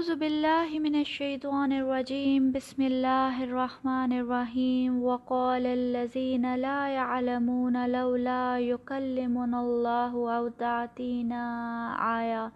اعوذ 0.00 0.10
باللہ 0.18 0.78
من 0.80 0.94
الشیطان 0.94 1.72
الرجیم، 1.72 2.50
بسم 2.52 2.82
اللہ 2.84 3.40
الرحمن 3.46 4.12
الرحیم، 4.18 5.02
وقال 5.04 5.66
الذین 5.66 6.46
لا 6.60 6.88
يعلمون 6.88 7.76
لولا 7.90 8.56
يكلمنا 8.60 9.60
اللہ 9.60 10.14
او 10.36 10.48
تعتینا 10.58 11.42
آیا 12.04 12.48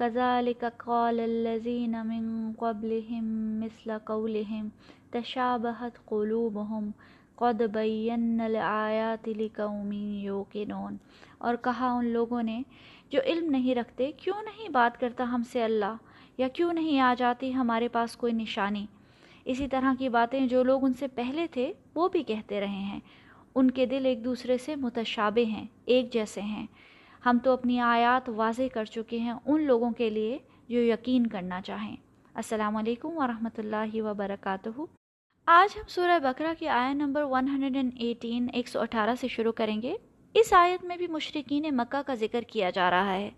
كذلك 0.00 0.64
قال 0.84 1.20
الذین 1.20 1.94
من 2.08 2.26
قبلهم 2.58 3.30
مثل 3.62 3.92
قولهم 4.10 4.68
تشابهت 5.16 6.02
قلوبهم 6.10 6.90
قد 7.36 7.62
بین 7.78 8.40
الآیات 8.48 9.28
لقوم 9.38 9.92
یوقنون۔ 10.26 10.96
اور 11.38 11.62
کہا 11.68 11.92
ان 11.92 12.12
لوگوں 12.18 12.42
نے، 12.50 12.60
جو 13.10 13.20
علم 13.24 13.50
نہیں 13.50 13.74
رکھتے، 13.74 14.10
کیوں 14.24 14.42
نہیں 14.42 14.68
بات 14.78 15.00
کرتا 15.00 15.30
ہم 15.32 15.48
سے 15.52 15.64
اللہ؟ 15.64 15.96
یا 16.38 16.48
کیوں 16.48 16.72
نہیں 16.72 17.00
آ 17.00 17.14
جاتی 17.18 17.54
ہمارے 17.54 17.88
پاس 17.88 18.16
کوئی 18.16 18.32
نشانی؟ 18.32 18.86
اسی 19.44 19.68
طرح 19.68 19.92
کی 19.98 20.08
باتیں 20.08 20.46
جو 20.46 20.62
لوگ 20.62 20.84
ان 20.84 20.92
سے 20.92 21.08
پہلے 21.08 21.46
تھے، 21.46 21.72
وہ 21.94 22.08
بھی 22.08 22.22
کہتے 22.22 22.60
رہے 22.60 22.66
ہیں۔ 22.68 23.00
ان 23.54 23.70
کے 23.70 23.86
دل 23.86 24.06
ایک 24.06 24.24
دوسرے 24.24 24.58
سے 24.58 24.76
متشابہ 24.76 25.50
ہیں، 25.50 25.66
ایک 25.84 26.12
جیسے 26.12 26.40
ہیں۔ 26.40 26.66
ہم 27.26 27.38
تو 27.44 27.52
اپنی 27.52 27.80
آیات 27.80 28.28
واضح 28.28 28.62
کر 28.74 28.84
چکے 28.84 29.18
ہیں 29.18 29.34
ان 29.46 29.62
لوگوں 29.62 29.90
کے 29.90 30.10
لیے 30.10 30.38
جو 30.68 30.82
یقین 30.82 31.26
کرنا 31.26 31.60
چاہیں۔ 31.62 31.96
السلام 32.34 32.76
علیکم 32.76 33.08
ورحمۃ 33.16 33.58
اللہ 33.58 34.02
وبرکاتہ۔ 34.02 34.80
آج 35.46 35.78
ہم 35.78 35.82
سورہ 35.88 36.18
بکرا 36.18 36.54
کی 36.58 36.68
آیا 36.68 36.92
نمبر 36.92 37.22
118 37.22 38.48
118 38.52 39.14
سے 39.20 39.28
شروع 39.28 39.52
کریں 39.52 39.82
گے۔ 39.82 39.94
اس 40.34 40.52
آیت 40.52 40.84
میں 40.84 40.96
بھی 40.96 41.06
مشرقین 41.06 41.76
مکہ 41.76 42.02
کا 42.02 42.14
ذکر 42.14 42.40
کیا 42.40 42.70
جا 42.70 42.90
رہا 42.90 43.14
ہے 43.14 43.30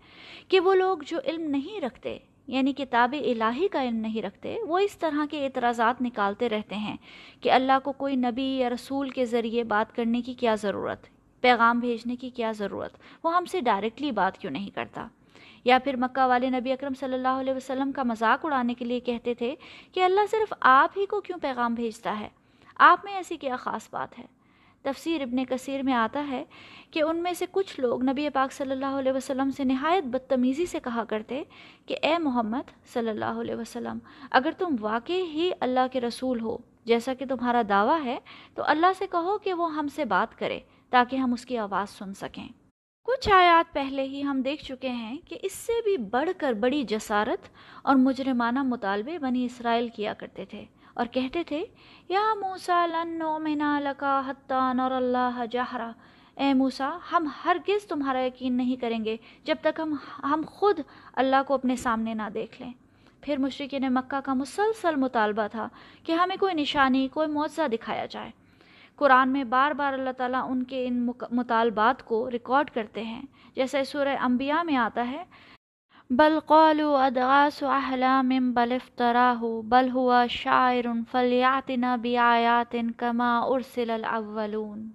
کہ 0.47 0.59
وہ 0.59 0.75
لوگ 0.75 0.97
جو 1.07 1.17
علم 1.25 1.41
نہیں 1.41 1.81
رکھتے 1.81 2.17
یعنی 2.49 2.73
کتاب 2.73 3.15
الہی 3.19 3.67
کا 3.67 3.83
علم 3.83 3.95
نہیں 3.95 4.21
رکھتے، 4.21 4.55
وہ 4.67 4.79
اس 4.79 4.97
طرح 4.97 5.25
کے 5.31 5.45
اعتراضات 5.45 6.01
نکالتے 6.01 6.49
رہتے 6.49 6.75
ہیں 6.75 6.95
کہ 7.41 7.51
اللہ 7.51 7.79
کو 7.83 7.91
کوئی 7.91 8.15
نبی 8.15 8.43
یا 8.43 8.69
رسول 8.69 9.09
کے 9.09 9.25
ذریعے 9.25 9.63
بات 9.63 9.95
کرنے 9.95 10.21
کی 10.21 10.33
کیا 10.33 10.55
ضرورت، 10.55 11.07
پیغام 11.43 11.79
بھیجنے 11.79 12.15
کی 12.15 12.29
کیا 12.29 12.51
ضرورت، 12.51 12.97
وہ 13.23 13.35
ہم 13.35 13.45
سے 13.45 13.61
ڈائریکٹلی 13.61 14.11
بات 14.11 14.37
کیوں 14.37 14.51
نہیں 14.51 14.69
کرتا؟ 14.69 15.07
یا 15.65 15.77
پھر 15.83 15.95
مکہ 15.95 16.25
والے 16.25 16.49
نبی 16.49 16.71
اکرم 16.71 16.93
صلی 16.99 17.13
اللہ 17.13 17.39
علیہ 17.39 17.53
وسلم 17.53 17.91
کا 17.91 18.03
مذاق 18.03 18.45
اڑانے 18.45 18.73
کے 18.73 18.85
لیے 18.85 18.99
کہتے 18.99 19.33
تھے 19.33 19.55
کہ 19.91 20.03
اللہ 20.03 20.31
صرف 20.31 20.53
آپ 20.61 20.97
ہی 20.97 21.05
کو 21.05 21.21
کیوں 21.21 21.39
پیغام 21.39 21.73
بھیجتا 21.73 22.19
ہے؟ 22.19 22.29
آپ 22.75 23.05
میں 23.05 23.13
ایسی 23.13 23.37
کیا 23.37 23.55
خاص 23.55 23.87
بات 23.91 24.19
ہے؟ 24.19 24.25
تفسیر 24.83 25.21
ابن 25.21 25.45
کثیر 25.45 25.83
میں 25.83 25.93
آتا 25.93 26.25
ہے 26.29 26.43
کہ 26.91 27.01
ان 27.01 27.23
میں 27.23 27.33
سے 27.33 27.45
کچھ 27.51 27.79
لوگ 27.79 28.03
نبی 28.03 28.29
پاک 28.29 28.51
صلی 28.51 28.71
اللہ 28.71 28.97
علیہ 28.99 29.11
وسلم 29.11 29.49
سے 29.51 29.63
نہایت 29.63 30.03
بدتمیزی 30.03 30.65
سے 30.65 30.79
کہا 30.79 31.03
کرتے 31.03 31.43
کہ 31.85 31.97
اے 32.01 32.17
محمد 32.17 32.71
صلی 32.93 33.09
اللہ 33.09 33.39
علیہ 33.41 33.55
وسلم، 33.55 33.97
اگر 34.31 34.51
تم 34.57 34.75
واقع 34.81 35.21
ہی 35.33 35.51
اللہ 35.59 35.87
کے 35.91 36.01
رسول 36.01 36.39
ہو، 36.39 36.57
جیسا 36.85 37.13
کہ 37.13 37.25
تمہارا 37.25 37.61
دعویٰ 37.69 38.03
ہے، 38.05 38.17
تو 38.55 38.63
اللہ 38.65 38.93
سے 38.97 39.05
کہو 39.11 39.37
کہ 39.37 39.53
وہ 39.53 39.73
ہم 39.75 39.87
سے 39.87 40.05
بات 40.05 40.37
کرے 40.39 40.59
تاکہ 40.89 41.15
ہم 41.15 41.33
اس 41.33 41.45
کی 41.45 41.57
آواز 41.57 41.89
سن 41.89 42.13
سکیں۔ 42.13 42.47
کچھ 43.03 43.29
آیات 43.29 43.73
پہلے 43.73 44.03
ہی 44.03 44.23
ہم 44.23 44.41
دیکھ 44.41 44.63
چکے 44.65 44.89
ہیں 44.89 45.17
کہ 45.25 45.37
اس 45.43 45.53
سے 45.53 45.73
بھی 45.83 45.97
بڑھ 45.97 46.29
کر 46.37 46.53
بڑی 46.53 46.83
جسارت 46.83 47.49
اور 47.83 47.95
مجرمانہ 47.95 48.63
مطالبے 48.63 49.17
بنی 49.19 49.45
اسرائیل 49.45 49.87
کیا 49.87 50.13
کرتے 50.13 50.45
تھے۔ 50.45 50.65
اور 50.93 51.05
کہتے 51.05 51.43
تھے، 51.43 51.63
یا 52.09 52.23
موسا 52.39 52.85
لن 52.85 53.19
منا 53.43 53.79
لکا 53.79 54.21
حتٰ 54.27 54.79
اور 54.79 54.91
اللہ 54.91 55.43
جہرا. 55.51 55.91
اے 56.35 56.53
موسا 56.53 56.89
ہم 57.11 57.27
ہرگز 57.45 57.87
تمہارا 57.87 58.21
یقین 58.21 58.53
نہیں 58.57 58.75
کریں 58.75 59.03
گے 59.05 59.15
جب 59.43 59.55
تک 59.61 59.79
ہم 59.79 59.95
ہم 60.23 60.41
خود 60.47 60.79
اللہ 61.13 61.43
کو 61.47 61.53
اپنے 61.53 61.75
سامنے 61.75 62.13
نہ 62.13 62.29
دیکھ 62.33 62.61
لیں۔ 62.61 62.71
پھر 63.21 63.37
مشرقین 63.37 63.93
مکہ 63.93 64.19
کا 64.25 64.33
مسلسل 64.33 64.95
مطالبہ 64.95 65.47
تھا 65.51 65.67
کہ 66.03 66.11
ہمیں 66.11 66.35
کوئی 66.39 66.53
نشانی، 66.53 67.07
کوئی 67.07 67.27
معاوضہ 67.27 67.67
دکھایا 67.67 68.05
جائے۔ 68.05 68.29
قرآن 68.95 69.29
میں 69.29 69.43
بار 69.43 69.71
بار 69.71 69.93
اللہ 69.93 70.09
تعالیٰ 70.17 70.43
ان 70.49 70.63
کے 70.63 70.85
ان 70.87 71.09
مطالبات 71.31 72.05
کو 72.05 72.29
ریکارڈ 72.31 72.69
کرتے 72.69 73.03
ہیں۔ 73.03 73.21
جیسے 73.55 73.83
سورہ 73.83 74.15
انبیاء 74.21 74.61
میں 74.63 74.75
آتا 74.77 75.09
ہے 75.11 75.23
بل 76.11 76.39
قالوا 76.45 77.05
ادغاس 77.05 77.63
احلام 77.63 78.29
بل 78.53 78.71
افتراہ 78.71 79.43
بل 79.65 79.89
ہوا 79.89 80.25
شاعر 80.29 80.85
فلیاتنا 81.11 81.95
بیات 81.95 82.75
کما 82.97 83.39
ارسل 83.39 83.89
الاولون 83.89 84.89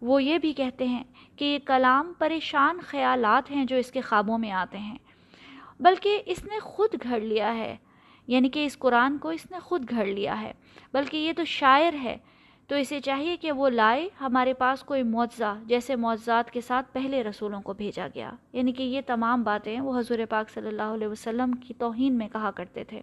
وہ 0.00 0.22
یہ 0.22 0.38
بھی 0.38 0.52
کہتے 0.52 0.86
ہیں 0.86 1.04
کہ 1.36 1.44
یہ 1.44 1.58
کلام 1.64 2.12
پریشان 2.18 2.78
خیالات 2.80 3.50
ہیں 3.50 3.64
جو 3.64 3.76
اس 3.76 3.92
کے 3.92 4.00
خوابوں 4.00 4.38
میں 4.38 4.50
آتے 4.50 4.78
ہیں۔ 4.78 4.98
بلکہ 5.80 6.22
اس 6.26 6.44
نے 6.44 6.60
خود 6.60 6.94
گھڑ 7.02 7.20
لیا 7.20 7.54
ہے 7.54 7.76
یعنی 8.26 8.48
کہ 8.48 8.66
اس 8.66 8.78
قرآن 8.78 9.18
کو 9.18 9.28
اس 9.28 9.50
نے 9.50 9.58
خود 9.58 9.90
گھڑ 9.90 10.06
لیا 10.06 10.40
ہے۔ 10.40 10.52
بلکہ 10.92 11.16
یہ 11.16 11.32
تو 11.36 11.44
شاعر 11.44 11.94
ہے 12.02 12.16
تو 12.70 12.76
اسے 12.76 13.00
چاہیے 13.00 13.36
کہ 13.36 13.52
وہ 13.52 13.68
لائے 13.68 14.08
ہمارے 14.20 14.54
پاس 14.54 14.82
کوئی 14.82 15.02
معجزہ 15.02 15.58
جیسے 15.64 15.96
معجزات 15.96 16.50
کے 16.50 16.60
ساتھ 16.60 16.86
پہلے 16.92 17.24
رسولوں 17.24 17.60
کو 17.60 17.72
بھیجا 17.72 18.08
گیا۔ 18.14 18.30
یعنی 18.52 18.72
کہ 18.72 18.82
یہ 18.82 19.00
تمام 19.06 19.42
باتیں 19.42 19.80
وہ 19.80 19.98
حضور 19.98 20.18
پاک 20.30 20.50
صلی 20.50 20.68
اللہ 20.68 20.82
علیہ 20.82 21.08
وسلم 21.08 21.52
کی 21.52 21.74
توہین 21.74 22.18
میں 22.18 22.28
کہا 22.28 22.50
کرتے 22.50 22.84
تھے۔ 22.84 23.02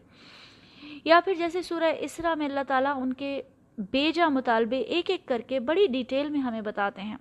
یا 1.06 1.20
پھر 1.26 1.34
جیسے 1.34 1.62
سورہ 1.62 1.94
اسرا 2.00 2.34
میں 2.34 2.46
اللہ 2.46 2.60
تعالیٰ 2.68 3.02
ان 3.02 3.14
کے 3.14 3.42
بیجا 3.78 4.28
مطالبے 4.30 4.80
ایک 4.80 5.10
ایک 5.10 5.26
کر 5.26 5.42
کے 5.48 5.60
بڑی 5.60 5.88
ڈیٹیل 5.88 6.30
میں 6.30 6.40
ہمیں 6.40 6.62
بتاتے 6.62 7.02
ہیں۔ 7.02 7.18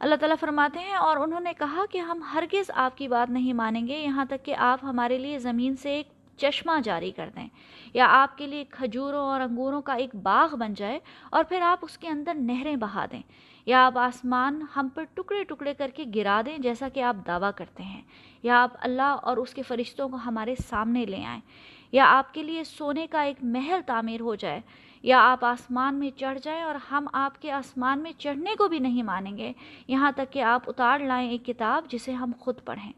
اللہ 0.00 0.14
تعالیٰ 0.14 0.36
فرماتے 0.40 0.80
ہیں 0.80 0.94
اور 0.94 1.16
انہوں 1.16 1.40
نے 1.40 1.52
کہا 1.58 1.84
کہ 1.90 1.98
ہم 1.98 2.22
ہرگز 2.34 2.70
آپ 2.74 2.98
کی 2.98 3.08
بات 3.08 3.30
نہیں 3.30 3.52
مانیں 3.52 3.86
گے، 3.88 3.98
یہاں 3.98 4.24
تک 4.24 4.44
کہ 4.44 4.54
آپ 4.54 4.78
ہمارے 4.82 5.18
لیے 5.18 5.38
زمین 5.38 5.76
سے 5.76 5.90
ایک 5.90 6.08
چشمہ 6.36 6.72
جاری 6.84 7.10
کر 7.10 7.30
دیں۔ 7.36 7.48
یا 7.94 8.06
آپ 8.10 8.38
کے 8.38 8.46
لیے 8.46 8.64
کھجوروں 8.70 9.20
اور 9.20 9.40
انگوروں 9.40 9.82
کا 9.82 9.92
ایک 9.92 10.14
باغ 10.14 10.56
بن 10.56 10.74
جائے 10.74 10.98
اور 11.30 11.44
پھر 11.44 11.60
آپ 11.60 11.78
اس 11.82 11.98
کے 11.98 12.08
اندر 12.08 12.34
نہریں 12.34 12.76
بہا 12.76 13.06
دیں 13.12 13.22
یا 13.66 13.86
آپ 13.86 13.98
آسمان 13.98 14.62
ہم 14.76 14.88
پر 14.94 15.04
ٹکڑے 15.14 15.44
ٹکڑے 15.44 15.74
کر 15.74 15.90
کے 15.94 16.04
گرا 16.14 16.42
دیں 16.46 16.58
جیسا 16.58 16.88
کہ 16.88 17.02
آپ 17.02 17.16
دعویٰ 17.26 17.50
کرتے 17.56 17.82
ہیں 17.82 18.02
یا 18.42 18.62
آپ 18.62 18.70
اللہ 18.80 19.16
اور 19.22 19.36
اس 19.36 19.54
کے 19.54 19.62
فرشتوں 19.62 20.08
کو 20.08 20.16
ہمارے 20.26 20.54
سامنے 20.68 21.04
لے 21.04 21.24
آئیں 21.24 21.40
یا 21.92 22.04
آپ 22.08 22.34
کے 22.34 22.42
لیے 22.42 22.64
سونے 22.64 23.06
کا 23.06 23.20
ایک 23.20 23.36
محل 23.42 23.80
تعمیر 23.86 24.20
ہو 24.20 24.34
جائے 24.34 24.60
یا 25.02 25.20
آپ 25.20 25.44
آسمان 25.44 25.94
میں 25.94 26.10
چڑھ 26.16 26.38
جائیں 26.42 26.62
اور 26.62 26.74
ہم 26.74 27.06
آپ 27.12 27.42
کے 27.42 27.50
آسمان 27.52 27.98
میں 27.98 28.12
چڑھنے 28.18 28.54
کو 28.58 28.68
بھی 28.68 28.78
نہیں 28.78 29.02
مانیں 29.02 29.36
گے 29.36 29.52
یہاں 29.88 30.12
تک 30.12 30.32
کہ 30.32 30.42
آپ 30.42 30.62
اتار 30.66 30.98
لائیں 30.98 31.30
ایک 31.30 31.46
کتاب 31.46 31.84
جسے 31.88 32.12
ہم 32.12 32.32
خود 32.38 32.54
پڑھیں۔ 32.64 32.92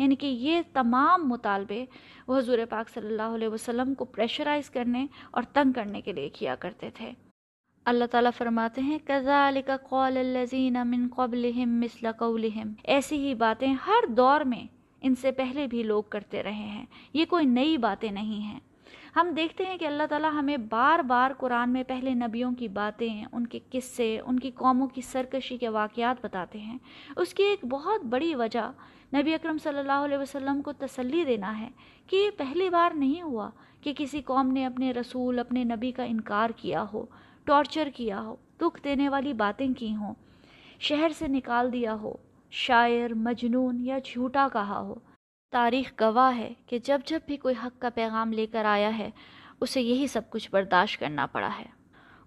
یعنی 0.00 0.16
کہ 0.16 0.26
یہ 0.26 0.60
تمام 0.72 1.28
مطالبے 1.28 1.84
وہ 2.26 2.38
حضور 2.38 2.58
پاک 2.70 2.88
صلی 2.88 3.06
اللہ 3.06 3.22
علیہ 3.22 3.48
وسلم 3.48 3.94
کو 3.94 4.04
پریشرائز 4.04 4.70
کرنے 4.70 5.06
اور 5.30 5.42
تنگ 5.52 5.72
کرنے 5.72 6.00
کے 6.00 6.12
لیے 6.12 6.28
کیا 6.28 6.54
کرتے 6.54 6.90
تھے۔ 6.90 7.10
اللہ 7.84 8.04
تعالیٰ 8.04 8.30
فرماتے 8.38 8.80
ہیں 8.80 8.98
کزا 9.04 9.50
قول 9.82 10.16
الزین 10.16 10.76
من 10.84 11.08
قبلہم 11.16 11.80
مثل 11.80 12.12
قولہم۔ 12.18 12.72
ایسی 12.84 13.28
ہی 13.28 13.34
باتیں 13.34 13.74
ہر 13.86 14.12
دور 14.12 14.40
میں 14.40 14.64
ان 15.00 15.14
سے 15.14 15.30
پہلے 15.30 15.66
بھی 15.66 15.82
لوگ 15.82 16.02
کرتے 16.02 16.42
رہے 16.42 16.52
ہیں۔ 16.52 16.86
یہ 17.12 17.24
کوئی 17.24 17.46
نئی 17.46 17.76
باتیں 17.76 18.10
نہیں 18.10 18.40
ہیں۔ 18.40 18.60
ہم 19.16 19.30
دیکھتے 19.36 19.64
ہیں 19.64 19.78
کہ 19.78 19.84
اللہ 19.84 20.02
تعالیٰ 20.10 20.32
ہمیں 20.32 20.56
بار 20.56 20.98
بار 20.98 21.30
قرآن 21.38 21.70
میں 21.70 21.82
پہلے 21.82 22.14
نبیوں 22.14 22.52
کی 22.52 22.68
باتیں، 22.68 23.24
ان 23.32 23.46
کے 23.46 23.58
قصے، 23.70 24.20
ان 24.26 24.40
کی 24.40 24.50
قوموں 24.50 24.86
کی 24.86 25.00
سرکشی 25.00 25.56
کے 25.56 25.68
واقعات 25.68 26.24
بتاتے 26.24 26.58
ہیں۔ 26.58 26.78
اس 27.16 27.34
کی 27.34 27.42
ایک 27.42 27.64
بہت 27.64 28.04
بڑی 28.04 28.34
وجہ 28.34 28.72
نبی 29.14 29.34
اکرم 29.34 29.56
صلی 29.58 29.78
اللہ 29.78 29.92
علیہ 29.92 30.18
وسلم 30.18 30.62
کو 30.62 30.72
تسلی 30.72 31.24
دینا 31.24 31.58
ہے 31.58 31.68
کہ 32.06 32.16
یہ 32.16 32.30
پہلی 32.36 32.70
بار 32.70 32.90
نہیں 32.94 33.22
ہوا 33.22 33.50
کہ 33.80 33.92
کسی 33.96 34.22
قوم 34.22 34.52
نے 34.52 34.66
اپنے 34.66 34.92
رسول، 34.92 35.38
اپنے 35.38 35.64
نبی 35.64 35.92
کا 35.92 36.02
انکار 36.02 36.50
کیا 36.50 36.84
ہو، 36.92 37.06
ٹارچر 37.44 37.88
کیا 37.94 38.20
ہو، 38.20 38.36
دکھ 38.60 38.84
دینے 38.84 39.08
والی 39.08 39.32
باتیں 39.32 39.68
کی 39.78 39.94
ہوں، 39.96 40.14
شہر 40.78 41.08
سے 41.18 41.28
نکال 41.28 41.72
دیا 41.72 41.94
ہو، 41.94 42.16
شاعر، 42.50 43.14
مجنون 43.14 43.80
یا 43.80 43.98
جھوٹا 44.04 44.48
کہا 44.52 44.80
ہو۔ 44.80 44.94
تاریخ 45.52 45.92
گواہ 46.00 46.36
ہے 46.36 46.52
کہ 46.66 46.78
جب 46.78 47.00
جب 47.04 47.20
بھی 47.26 47.36
کوئی 47.36 47.54
حق 47.64 47.80
کا 47.80 47.88
پیغام 47.88 48.32
لے 48.32 48.46
کر 48.46 48.64
آیا 48.64 48.98
ہے، 48.98 49.10
اسے 49.60 49.80
یہی 49.80 50.06
سب 50.06 50.30
کچھ 50.30 50.50
برداشت 50.50 51.00
کرنا 51.00 51.26
پڑا 51.26 51.50
ہے۔ 51.58 51.66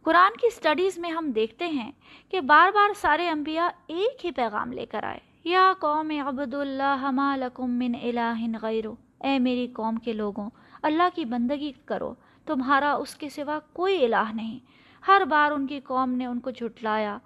قرآن 0.04 0.32
کی 0.32 0.50
سٹڈیز 0.50 0.98
میں 0.98 1.12
ہم 1.12 1.32
دیکھتے 1.32 1.68
ہیں 1.68 1.92
کہ 2.32 2.42
بار 2.42 2.72
بار 2.74 2.90
سارے 3.02 3.30
انبیاء 3.30 3.68
ایک 3.88 4.26
ہی 4.26 4.32
پیغام 4.32 4.72
لے 4.72 4.86
کر 4.86 5.04
آئے۔ 5.04 5.33
یا 5.44 5.74
قوم 5.80 6.12
عبد 6.28 6.54
اللہ 6.54 7.36
لکم 7.36 7.72
من 7.72 7.96
الہ 8.02 8.58
غیرو 8.62 8.96
اے 9.24 9.40
میری 9.40 9.68
قوم 9.68 9.96
کے 9.96 10.14
لوگوں، 10.14 10.50
اللہ 10.82 11.10
کی 11.16 11.26
بندگی 11.26 11.72
کرو، 11.86 12.14
تمہارا 12.46 12.94
اس 12.94 13.16
کے 13.16 13.30
سوا 13.30 13.60
کوئی 13.74 14.06
الہ 14.06 14.32
نہیں۔ 14.34 14.60
ہر 15.08 15.22
بار 15.30 15.52
ان 15.52 15.68
کی 15.68 15.80
قوم 15.80 16.12
نے 16.12 16.26
ان 16.26 16.40
کو 16.40 16.50
جھٹلایا۔ 16.50 17.18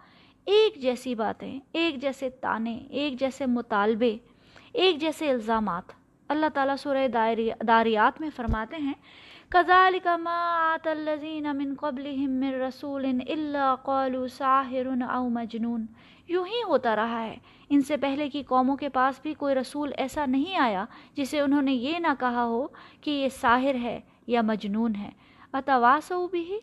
ایک 0.45 0.81
جیسی 0.81 1.15
باتیں، 1.15 1.59
ایک 1.71 2.01
جیسے 2.01 2.29
تانے، 2.29 2.75
ایک 2.75 3.19
جیسے 3.19 3.45
مطالبے، 3.45 4.17
ایک 4.73 5.01
جیسے 5.01 5.29
الزامات۔ 5.29 5.83
اللہ 6.29 6.45
تعالیٰ 6.53 6.75
سورہ 6.79 7.07
داریات 7.67 8.21
میں 8.21 8.29
فرماتے 8.35 8.75
ہیں 8.77 8.93
كذلك 9.49 10.07
ما 10.07 10.73
آت 10.73 10.87
الذين 10.87 11.55
من 11.55 11.75
قبلهم 11.75 12.29
من 12.29 12.61
رسول 12.61 13.05
إلا 13.05 13.75
قالوا 13.75 14.27
ساحر 14.27 14.87
أو 15.13 15.29
مجنون. 15.29 15.85
یوں 16.27 16.45
ہی 16.45 16.63
ہوتا 16.63 16.95
رہا 16.95 17.23
ہے۔ 17.23 17.35
ان 17.69 17.81
سے 17.81 17.97
پہلے 17.97 18.29
کی 18.29 18.43
قوموں 18.43 18.75
کے 18.75 18.89
پاس 18.89 19.19
بھی 19.21 19.33
کوئی 19.33 19.55
رسول 19.55 19.91
ایسا 19.97 20.25
نہیں 20.25 20.57
آیا 20.57 20.85
جسے 21.15 21.39
انہوں 21.39 21.61
نے 21.61 21.73
یہ 21.73 21.99
نہ 21.99 22.07
کہا 22.19 22.43
ہو 22.43 22.67
کہ 23.01 23.11
یہ 23.11 23.29
ساحر 23.29 23.75
ہے 23.75 23.99
یا 24.27 24.41
مجنون 24.41 24.95
ہے۔ 24.95 25.09
اتواسو 25.53 26.27
بھی 26.27 26.59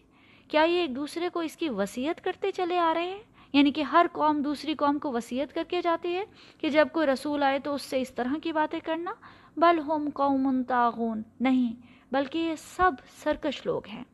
کیا 0.49 0.63
یہ 0.63 0.81
ایک 0.81 0.97
دوسرے 0.97 1.29
کو 1.29 1.41
اس 1.41 1.57
کی 1.57 1.69
وصیت 1.69 2.25
کرتے 2.25 2.51
چلے 2.51 2.79
آ 2.79 2.95
رہے 2.95 3.09
ہیں؟ 3.09 3.23
یعنی 3.53 3.71
کہ 3.71 3.83
ہر 3.83 4.07
قوم 4.13 4.43
دوسری 4.43 4.75
قوم 4.75 4.99
کو 4.99 5.13
وصیت 5.13 5.55
کر 5.55 5.63
کے 5.69 5.81
جاتی 5.83 6.15
ہے 6.15 6.25
کہ 6.59 6.69
جب 6.69 6.89
کوئی 6.93 7.07
رسول 7.07 7.43
آئے 7.43 7.59
تو 7.59 7.75
اس 7.75 7.83
سے 7.83 8.01
اس 8.01 8.15
طرح 8.15 8.35
کی 8.43 8.53
باتیں 8.53 8.81
کرنا؟ 8.81 9.11
بل 9.57 9.79
ہم 9.79 10.09
قوم 10.15 10.63
تاغون 10.69 11.23
نہیں۔ 11.41 11.94
بلکہ 12.13 12.39
یہ 12.39 12.55
سب 12.55 12.93
سرکش 13.23 13.67
لوگ 13.67 13.87
ہیں۔ 13.87 14.05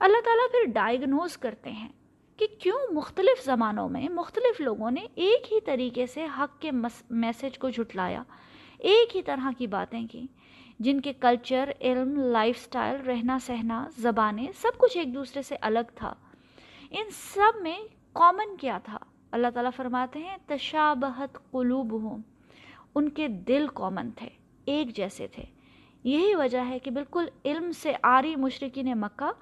اللہ 0.00 0.20
تعالیٰ 0.24 0.50
پھر 0.50 0.72
ڈائگنوز 0.72 1.38
کرتے 1.38 1.70
ہیں 1.70 1.88
کہ 2.36 2.46
کیوں 2.58 2.92
مختلف 2.92 3.44
زمانوں 3.44 3.88
میں 3.88 4.08
مختلف 4.08 4.60
لوگوں 4.60 4.90
نے 4.90 5.06
ایک 5.14 5.52
ہی 5.52 5.60
طریقے 5.60 6.06
سے 6.06 6.26
حق 6.38 6.60
کے 6.60 6.70
میسج 7.10 7.58
کو 7.58 7.70
جھٹلایا، 7.70 8.22
ایک 8.78 9.16
ہی 9.16 9.22
طرح 9.22 9.50
کی 9.58 9.66
باتیں 9.66 10.06
کی، 10.06 10.26
جن 10.78 11.00
کے 11.00 11.12
کلچر 11.12 11.70
علم 11.80 12.16
لائف 12.16 12.58
سٹائل 12.58 13.00
رہنا 13.00 13.38
سہنا، 13.38 13.88
زبانیں 13.98 14.46
سب 14.54 14.78
کچھ 14.78 14.98
ایک 14.98 15.14
دوسرے 15.14 15.42
سے 15.42 15.56
الگ 15.60 15.92
تھا۔ 15.94 16.14
ان 16.90 17.10
سب 17.10 17.62
میں 17.62 17.78
کامن 18.12 18.56
کیا 18.56 18.78
تھا؟ 18.78 18.98
اللہ 19.30 19.46
تعالیٰ 19.54 19.70
فرماتے 19.76 20.18
ہیں، 20.18 20.36
تشابہت 20.46 21.38
قلوب 21.50 22.02
ہوں 22.02 22.18
ان 22.94 23.08
کے 23.08 23.28
دل 23.28 23.66
کامن 23.74 24.10
تھے، 24.10 24.28
ایک 24.64 24.96
جیسے 24.96 25.26
تھے۔ 25.26 25.42
یہی 26.04 26.34
وجہ 26.34 26.58
ہے 26.58 26.78
کہ 26.78 26.90
بالکل 26.90 27.24
علم 27.44 27.72
سے 27.72 27.92
آری 28.02 28.36
مشرقین 28.36 29.00
مکہ 29.00 29.32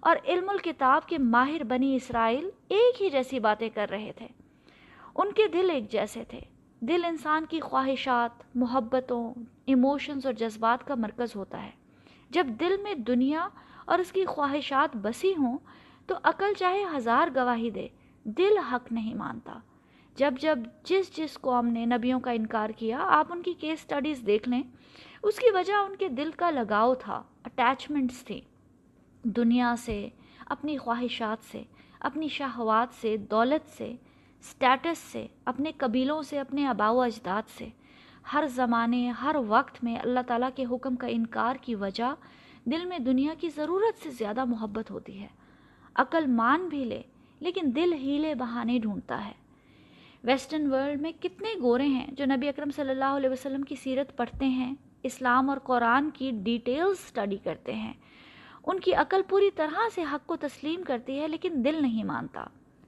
اور 0.00 0.16
علم 0.24 0.48
الکتاب 0.48 1.08
کے 1.08 1.18
ماہر 1.18 1.64
بنی 1.64 1.96
اسرائیل 1.96 2.50
ایک 2.68 3.02
ہی 3.02 3.10
جیسی 3.10 3.38
باتیں 3.38 3.68
کر 3.74 3.90
رہے 3.90 4.12
تھے۔ 4.16 4.26
ان 5.14 5.32
کے 5.32 5.48
دل 5.48 5.70
ایک 5.70 5.92
جیسے 5.92 6.24
تھے۔ 6.24 6.40
دل 6.80 7.04
انسان 7.04 7.44
کی 7.46 7.60
خواہشات، 7.60 8.42
محبتوں 8.54 9.34
ایموشنز 9.66 10.26
اور 10.26 10.34
جذبات 10.34 10.86
کا 10.86 10.94
مرکز 10.94 11.36
ہوتا 11.36 11.64
ہے۔ 11.64 11.70
جب 12.30 12.46
دل 12.60 12.76
میں 12.82 12.94
دنیا 12.94 13.48
اور 13.84 13.98
اس 13.98 14.12
کی 14.12 14.24
خواہشات 14.24 14.96
بسی 14.96 15.32
ہوں، 15.38 15.58
تو 16.06 16.14
عقل 16.22 16.54
چاہے 16.58 16.84
ہزار 16.96 17.28
گواہی 17.36 17.70
دے، 17.70 17.88
دل 18.24 18.58
حق 18.58 18.92
نہیں 18.92 19.14
مانتا۔ 19.14 19.58
جب 20.18 20.34
جب 20.40 20.58
جس 20.84 21.16
جس 21.16 21.38
قوم 21.40 21.66
نے 21.66 21.86
نبیوں 21.86 22.20
کا 22.20 22.30
انکار 22.30 22.70
کیا، 22.70 22.98
آپ 23.00 23.26
ان 23.30 23.42
کی 23.42 23.52
کیس 23.52 23.80
سٹڈیز 23.80 24.22
دیکھ 24.26 24.48
لیں۔ 24.48 24.62
اس 25.22 25.38
کی 25.38 25.50
وجہ 25.54 25.72
ان 25.72 25.96
کے 25.96 26.08
دل 26.08 26.30
کا 26.36 26.50
لگاؤ 26.50 26.94
تھا 26.94 27.22
اٹیچمنٹس 27.44 28.24
تھی 28.24 28.40
دنیا 29.22 29.74
سے، 29.78 30.08
اپنی 30.46 30.76
خواہشات 30.76 31.52
سے، 31.52 31.62
اپنی 32.00 32.28
شہوات 32.28 32.88
سے، 33.00 33.16
دولت 33.16 33.76
سے 33.76 33.94
سٹیٹس 34.42 34.98
سے، 34.98 35.26
اپنے 35.44 35.72
قبیلوں 35.76 36.22
سے، 36.22 36.38
اپنے 36.38 36.66
آبا 36.66 36.90
و 36.90 37.00
اجداد 37.00 37.42
سے۔ 37.58 37.68
ہر 38.32 38.44
زمانے، 38.54 39.10
ہر 39.10 39.36
وقت 39.48 39.84
میں 39.84 39.96
اللہ 39.96 40.20
تعالیٰ 40.26 40.50
کے 40.54 40.64
حکم 40.70 40.96
کا 40.96 41.06
انکار 41.06 41.56
کی 41.62 41.74
وجہ 41.74 42.14
دل 42.64 42.84
میں 42.84 42.98
دنیا 42.98 43.34
کی 43.40 43.48
ضرورت 43.48 44.02
سے 44.02 44.10
زیادہ 44.10 44.44
محبت 44.44 44.90
ہوتی 44.90 45.20
ہے۔ 45.20 45.28
عقل 45.94 46.26
مان 46.26 46.68
بھی 46.68 46.84
لے، 46.84 47.02
لیکن 47.40 47.72
دل 47.76 47.92
ہیلے 47.92 48.34
بہانے 48.34 48.78
ڈھونڈتا 48.78 49.24
ہے۔ 49.24 49.47
ویسٹرن 50.24 50.72
ورلڈ 50.72 51.00
میں 51.00 51.12
کتنے 51.20 51.48
گورے 51.62 51.86
ہیں 51.86 52.06
جو 52.12 52.24
نبی 52.24 52.48
اکرم 52.48 52.70
صلی 52.76 52.90
اللہ 52.90 53.04
علیہ 53.04 53.30
وسلم 53.30 53.62
کی 53.62 53.74
سیرت 53.76 54.16
پڑھتے 54.16 54.46
ہیں، 54.46 54.74
اسلام 55.02 55.50
اور 55.50 55.58
قرآن 55.58 56.10
کی 56.10 56.30
ڈیٹیلز 56.30 56.98
سٹڈی 56.98 57.36
کرتے 57.36 57.74
ہیں۔ 57.74 57.92
ان 58.66 58.80
کی 58.80 58.94
عقل 58.94 59.20
پوری 59.28 59.50
طرح 59.56 59.78
سے 59.94 60.02
حق 60.12 60.26
کو 60.26 60.36
تسلیم 60.36 60.82
کرتی 60.86 61.20
ہے، 61.20 61.28
لیکن 61.28 61.52
دل 61.64 61.82
نہیں 61.82 62.04
مانتا۔ 62.04 62.44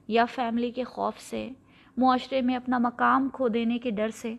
یا 0.09 0.25
فیملی 0.25 0.71
کے 0.71 0.85
خوف 0.85 1.19
سے، 1.19 1.49
معاشرے 1.97 2.41
میں 2.41 2.57
اپنا 2.57 2.79
مقام 2.79 3.29
کھو 3.29 3.49
دینے 3.49 3.79
کے 3.79 3.91
ڈر 3.91 4.09
سے، 4.09 4.35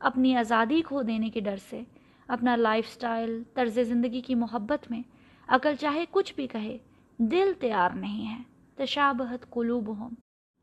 اپنی 0.00 0.36
آزادی 0.36 0.80
کھو 0.80 1.02
دینے 1.02 1.30
کے 1.30 1.40
ڈر 1.40 1.56
سے، 1.70 1.82
اپنا 2.28 2.56
لائف 2.56 2.88
سٹائل، 2.88 3.42
طرز 3.54 3.78
زندگی 3.78 4.20
کی 4.20 4.34
محبت 4.34 4.90
میں 4.90 5.02
عقل 5.46 5.74
چاہے 5.80 6.04
کچھ 6.10 6.34
بھی 6.34 6.46
کہے، 6.46 6.78
دل 7.18 7.52
تیار 7.60 7.90
نہیں 7.90 8.26
ہے۔ 8.26 8.42
تشابہت 8.74 9.50
قلوب 9.50 9.90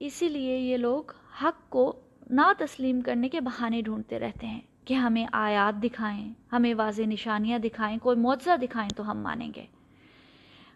اسی 0.05 0.29
لیے 0.29 0.57
یہ 0.57 0.77
لوگ 0.77 1.03
حق 1.43 1.69
کو 1.69 1.99
نہ 2.29 2.41
تسلیم 2.57 3.01
کرنے 3.01 3.29
کے 3.29 3.41
بہانے 3.41 3.81
ڈھونڈتے 3.81 4.19
رہتے 4.19 4.47
ہیں 4.47 4.61
کہ 4.85 4.93
ہمیں 4.93 5.27
آیات 5.31 5.83
دکھائیں، 5.83 6.33
ہمیں 6.51 6.73
واضح 6.73 7.01
نشانیاں 7.01 7.59
دکھائیں، 7.59 7.97
کوئی 7.97 8.17
معجزہ 8.17 8.57
دکھائیں 8.61 8.89
تو 8.89 9.11
ہم 9.11 9.19
مانیں 9.19 9.51
گے۔ 9.55 9.65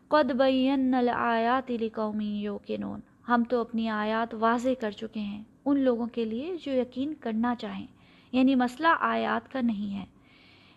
قد 0.07 0.31
بین 0.31 0.93
الآیات 0.93 1.71
لقومی 1.71 2.39
یوقنون، 2.41 2.99
ہم 3.27 3.43
تو 3.49 3.61
اپنی 3.61 3.89
آیات 3.89 4.33
واضح 4.33 4.69
کر 4.81 4.91
چکے 4.91 5.19
ہیں، 5.19 5.43
ان 5.65 5.79
لوگوں 5.79 6.07
کے 6.07 6.25
لیے 6.25 6.55
جو 6.65 6.71
یقین 6.71 7.13
کرنا 7.13 7.55
چاہیں۔ 7.55 7.87
یعنی 8.31 8.55
مسئلہ 8.55 8.87
آیات 8.99 9.51
کا 9.51 9.61
نہیں 9.61 9.99
ہے۔ 9.99 10.05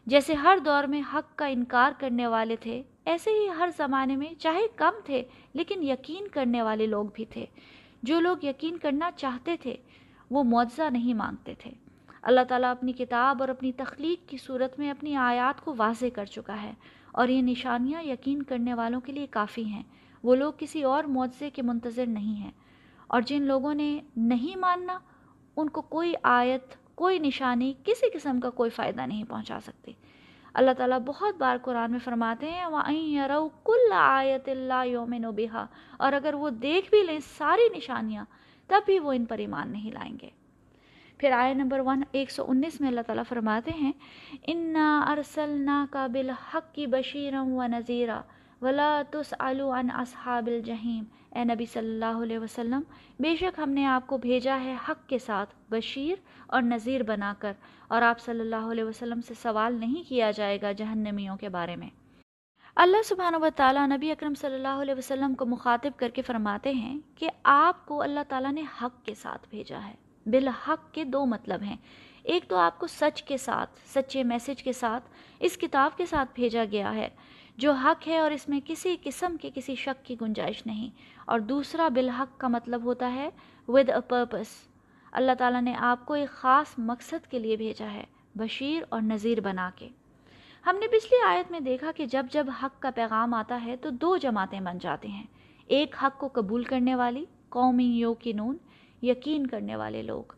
جیسے 0.06 0.34
ہر 0.34 0.58
دور 0.64 0.84
میں 0.84 1.02
حق 1.14 1.38
کا 1.38 1.46
انکار 1.46 1.92
کرنے 1.98 2.26
والے 2.26 2.56
تھے، 2.56 2.82
ایسے 3.04 3.30
ہی 3.30 3.48
ہر 3.58 3.68
زمانے 3.76 4.16
میں 4.16 4.34
چاہے 4.38 4.62
کم 4.76 4.92
تھے، 5.04 5.22
لیکن 5.54 5.82
یقین 5.82 6.28
کرنے 6.28 6.62
والے 6.62 6.86
لوگ 6.86 7.04
بھی 7.14 7.24
تھے۔ 7.24 7.46
جو 8.02 8.20
لوگ 8.20 8.36
یقین 8.42 8.78
کرنا 8.78 9.10
چاہتے 9.16 9.56
تھے، 9.56 9.76
وہ 10.30 10.44
معجزہ 10.44 10.90
نہیں 10.90 11.14
مانگتے 11.14 11.54
تھے۔ 11.58 11.70
اللہ 12.22 12.40
تعالیٰ 12.48 12.70
اپنی 12.70 12.92
کتاب 12.92 13.36
اور 13.40 13.48
اپنی 13.48 13.72
تخلیق 13.72 14.28
کی 14.28 14.36
صورت 14.36 14.78
میں 14.78 14.90
اپنی 14.90 15.16
آیات 15.16 15.64
کو 15.64 15.74
واضح 15.76 16.06
کر 16.14 16.24
چکا 16.24 16.62
ہے 16.62 16.72
اور 17.12 17.28
یہ 17.28 17.42
نشانیاں 17.42 18.02
یقین 18.02 18.42
کرنے 18.42 18.74
والوں 18.74 19.00
کے 19.00 19.12
لیے 19.12 19.26
کافی 19.26 19.64
ہیں۔ 19.64 19.82
وہ 20.22 20.34
لوگ 20.34 20.52
کسی 20.58 20.82
اور 20.82 21.04
معجزے 21.04 21.50
کے 21.50 21.62
منتظر 21.62 22.06
نہیں 22.06 22.42
ہیں۔ 22.42 22.50
اور 23.06 23.20
جن 23.20 23.42
لوگوں 23.42 23.74
نے 23.74 24.00
نہیں 24.16 24.56
ماننا، 24.56 24.98
ان 25.56 25.68
کو 25.68 25.82
کوئی 25.82 26.14
آیت، 26.22 26.94
کوئی 26.94 27.18
نشانی 27.18 27.72
کسی 27.84 28.10
قسم 28.10 28.40
کا 28.40 28.50
کوئی 28.50 28.70
فائدہ 28.70 29.06
نہیں 29.06 29.24
پہنچا 29.24 29.58
سکتی۔ 29.66 29.92
اللہ 30.54 30.70
تعالیٰ 30.70 30.98
بہت 30.98 31.34
بار 31.38 31.56
قرآن 31.62 31.90
میں 31.90 31.98
فرماتے 32.04 32.50
ہیں، 32.50 32.66
وَأَن 32.66 33.30
رو 33.30 33.48
کل 33.64 33.92
آیت 33.92 34.48
اللہ 34.48 34.86
یوم 34.86 35.14
نبیہ 35.14 35.64
اور 35.96 36.12
اگر 36.12 36.34
وہ 36.34 36.50
دیکھ 36.50 36.90
بھی 36.90 37.02
لیں 37.02 37.18
ساری 37.36 37.76
نشانیاں، 37.76 38.24
تب 38.66 38.80
بھی 38.86 38.98
وہ 38.98 39.12
ان 39.12 39.24
پر 39.24 39.38
ایمان 39.38 39.72
نہیں 39.72 39.90
لائیں 39.90 40.16
گے۔ 40.22 40.28
پھر 41.18 41.32
آئے 41.32 41.54
نمبر 41.54 41.80
ون، 41.80 42.02
ایک 42.12 42.30
سو 42.30 42.44
انیس 42.48 42.80
میں 42.80 42.88
اللہ 42.88 43.00
تعالیٰ 43.00 43.24
فرماتے 43.28 43.70
ہیں 43.70 43.92
انا 44.46 45.00
ارسلنا 45.00 45.86
کا 45.90 46.06
بالحق 46.06 46.74
کی 46.74 46.86
بشیرم 46.86 47.52
و 47.52 47.66
نذیرہ 47.66 48.20
ولا 48.62 49.02
تسألوا 49.10 49.80
عن 49.80 49.90
اصحاب 49.90 50.46
الجحیم 50.46 51.04
اے 51.32 51.44
نبی 51.44 51.66
صلی 51.66 51.88
اللہ 51.88 52.22
علیہ 52.22 52.38
وسلم، 52.38 52.80
بے 53.20 53.34
شک 53.36 53.58
ہم 53.58 53.70
نے 53.70 53.84
آپ 53.86 54.06
کو 54.06 54.18
بھیجا 54.18 54.58
ہے 54.64 54.74
حق 54.88 55.08
کے 55.08 55.18
ساتھ 55.18 55.54
بشیر 55.70 56.14
اور 56.46 56.62
نذیر 56.62 57.02
بنا 57.02 57.32
کر، 57.38 57.52
اور 57.88 58.02
آپ 58.02 58.20
صلی 58.20 58.40
اللہ 58.40 58.70
علیہ 58.70 58.84
وسلم 58.84 59.20
سے 59.20 59.34
سوال 59.42 59.78
نہیں 59.80 60.08
کیا 60.08 60.30
جائے 60.30 60.58
گا 60.62 60.72
جہنمیوں 60.72 61.36
کے 61.36 61.48
بارے 61.48 61.76
میں۔ 61.76 61.88
اللہ 62.76 63.02
سبحانہ 63.04 63.36
و 63.36 63.48
تعالیٰ 63.56 63.86
نبی 63.86 64.10
اکرم 64.10 64.34
صلی 64.34 64.54
اللہ 64.54 64.82
علیہ 64.82 64.94
وسلم 64.98 65.34
کو 65.34 65.46
مخاطب 65.46 65.90
کر 65.96 66.08
کے 66.08 66.22
فرماتے 66.22 66.70
ہیں 66.70 66.98
کہ 67.14 67.30
آپ 67.44 67.86
کو 67.86 68.02
اللہ 68.02 68.20
تعالیٰ 68.28 68.52
نے 68.52 68.62
حق 68.82 69.04
کے 69.04 69.14
ساتھ 69.14 69.46
بھیجا 69.50 69.78
ہے۔ 69.86 69.94
بالحق 70.26 70.92
کے 70.92 71.04
دو 71.04 71.24
مطلب 71.26 71.62
ہیں۔ 71.62 71.76
ایک 72.22 72.44
تو 72.48 72.56
آپ 72.56 72.78
کو 72.78 72.86
سچ 72.86 73.22
کے 73.22 73.36
ساتھ، 73.36 73.78
سچے 73.94 74.22
میسج 74.22 74.62
کے 74.62 74.72
ساتھ 74.72 75.04
اس 75.40 75.56
کتاب 75.56 75.96
کے 75.96 76.06
ساتھ 76.06 76.30
بھیجا 76.34 76.64
گیا 76.72 76.94
ہے۔ 76.94 77.08
جو 77.60 77.72
حق 77.72 78.08
ہے 78.08 78.18
اور 78.18 78.30
اس 78.30 78.48
میں 78.48 78.60
کسی 78.64 78.96
قسم 79.02 79.36
کے 79.40 79.50
کسی 79.54 79.74
شک 79.74 80.04
کی 80.04 80.16
گنجائش 80.20 80.66
نہیں۔ 80.66 80.90
اور 81.24 81.38
دوسرا 81.38 81.88
بالحق 81.88 82.40
کا 82.40 82.48
مطلب 82.48 82.84
ہوتا 82.84 83.14
ہے 83.14 83.28
ود 83.68 83.90
اے 83.90 84.00
پرپس 84.08 84.46
اللہ 85.12 85.32
تعالیٰ 85.38 85.62
نے 85.62 85.74
آپ 85.74 86.06
کو 86.06 86.14
ایک 86.14 86.28
خاص 86.28 86.74
مقصد 86.78 87.26
کے 87.30 87.38
لیے 87.38 87.56
بھیجا 87.56 87.92
ہے، 87.92 88.04
بشیر 88.34 88.82
اور 88.88 89.00
نذیر 89.02 89.40
بنا 89.40 89.70
کے۔ 89.76 89.88
ہم 90.66 90.76
نے 90.76 90.86
پچھلی 90.86 91.18
آیت 91.26 91.50
میں 91.50 91.60
دیکھا 91.60 91.92
کہ 91.96 92.06
جب 92.06 92.26
جب 92.30 92.46
حق 92.62 92.82
کا 92.82 92.90
پیغام 92.94 93.34
آتا 93.34 93.64
ہے 93.64 93.76
تو 93.76 93.90
دو 93.90 94.16
جماعتیں 94.16 94.60
بن 94.60 94.78
جاتے 94.78 95.08
ہیں۔ 95.08 95.26
ایک 95.66 95.96
حق 96.02 96.18
کو 96.18 96.28
قبول 96.32 96.64
کرنے 96.64 96.94
والی، 96.94 97.24
قومی 97.48 97.84
یو 97.84 98.14
کی 98.14 98.32
نون 98.32 98.56
یقین 99.02 99.46
کرنے 99.46 99.76
والے 99.76 100.02
لوگ۔ 100.02 100.32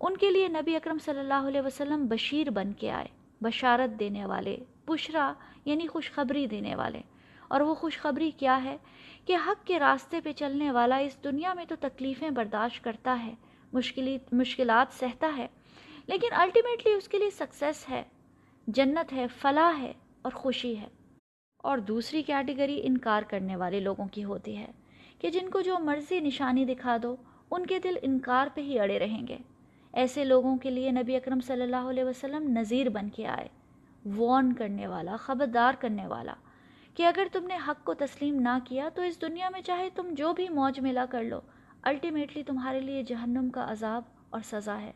ان 0.00 0.16
کے 0.16 0.30
لیے 0.30 0.48
نبی 0.48 0.76
اکرم 0.76 0.98
صلی 1.04 1.18
اللہ 1.18 1.48
علیہ 1.48 1.60
وسلم 1.60 2.06
بشیر 2.06 2.50
بن 2.50 2.72
کے 2.72 2.90
آئے، 2.90 3.06
بشارت 3.40 4.00
دینے 4.00 4.24
والے۔ 4.24 4.56
بشرا 4.88 5.32
یعنی 5.64 5.86
خوشخبری 5.86 6.46
دینے 6.46 6.74
والے۔ 6.74 7.00
اور 7.48 7.60
وہ 7.60 7.74
خوشخبری 7.74 8.30
کیا 8.30 8.64
ہے؟ 8.64 8.76
کہ 9.24 9.36
حق 9.46 9.66
کے 9.66 9.78
راستے 9.78 10.20
پہ 10.20 10.32
چلنے 10.32 10.70
والا 10.70 10.96
اس 10.96 11.18
دنیا 11.24 11.54
میں 11.54 11.64
تو 11.64 11.74
تکلیفیں 11.80 12.30
برداشت 12.30 12.84
کرتا 12.84 13.18
ہے، 13.26 13.34
مشکلی، 13.72 14.18
مشکلات 14.32 14.94
سہتا 14.94 15.32
ہے، 15.36 15.46
لیکن 16.06 16.28
الٹیمیٹلی 16.30 16.92
اس 16.92 17.08
کے 17.08 17.18
لیے 17.18 17.30
سکسیس 17.30 17.88
ہے۔ 17.90 18.02
جنت 18.66 19.12
ہے، 19.12 19.26
فلاح 19.40 19.80
ہے 19.80 19.92
اور 20.22 20.32
خوشی 20.32 20.78
ہے۔ 20.78 20.88
اور 21.56 21.78
دوسری 21.78 22.22
کیٹیگری 22.22 22.80
انکار 22.84 23.22
کرنے 23.22 23.56
والے 23.56 23.80
لوگوں 23.80 24.08
کی 24.08 24.24
ہوتی 24.24 24.56
ہے 24.56 24.70
کہ 25.18 25.30
جن 25.30 25.50
کو 25.50 25.60
جو 25.60 25.78
مرضی 25.78 26.20
نشانی 26.20 26.64
دکھا 26.64 26.96
دو، 27.02 27.16
ان 27.50 27.66
کے 27.66 27.78
دل 27.78 27.94
انکار 28.02 28.46
پہ 28.54 28.60
ہی 28.60 28.78
اڑے 28.78 28.98
رہیں 28.98 29.26
گے۔ 29.26 29.38
ایسے 29.92 30.24
لوگوں 30.24 30.58
کے 30.58 30.70
لیے 30.70 30.90
نبی 30.90 31.16
اکرم 31.16 31.40
صلی 31.40 31.62
اللہ 31.62 31.76
علیہ 31.76 32.04
وسلم 32.04 32.58
نذیر 32.58 32.88
بن 32.88 33.08
کے 33.08 33.26
آئے۔ 33.26 33.48
وارن 34.16 34.52
کرنے 34.52 34.86
والا، 34.86 35.16
خبردار 35.16 35.74
کرنے 35.80 36.06
والا 36.06 36.34
کہ 36.94 37.06
اگر 37.06 37.26
تم 37.32 37.46
نے 37.46 37.56
حق 37.68 37.84
کو 37.84 37.94
تسلیم 37.94 38.40
نہ 38.40 38.58
کیا 38.64 38.88
تو 38.94 39.02
اس 39.02 39.20
دنیا 39.20 39.48
میں 39.48 39.60
چاہے 39.60 39.88
تم 39.94 40.06
جو 40.12 40.32
بھی 40.32 40.48
موج 40.48 40.80
ملا 40.80 41.04
کر 41.10 41.22
لو۔ 41.22 41.40
الٹیمیٹلی 41.82 42.42
تمہارے 42.42 42.80
لیے 42.80 43.02
جہنم 43.02 43.50
کا 43.50 43.66
عذاب 43.70 44.02
اور 44.30 44.40
سزا 44.44 44.80
ہے۔ 44.80 44.92